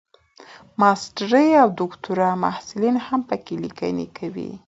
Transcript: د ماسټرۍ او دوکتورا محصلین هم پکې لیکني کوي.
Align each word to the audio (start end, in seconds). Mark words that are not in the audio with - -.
د 0.03 0.03
ماسټرۍ 0.81 1.49
او 1.63 1.67
دوکتورا 1.81 2.29
محصلین 2.43 2.95
هم 3.07 3.21
پکې 3.29 3.55
لیکني 3.63 4.07
کوي. 4.17 4.51